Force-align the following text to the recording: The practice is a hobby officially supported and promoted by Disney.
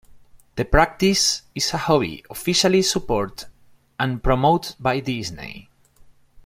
The 0.55 0.65
practice 0.65 1.43
is 1.53 1.75
a 1.75 1.77
hobby 1.77 2.25
officially 2.31 2.81
supported 2.81 3.47
and 3.99 4.23
promoted 4.23 4.77
by 4.79 4.99
Disney. 4.99 5.69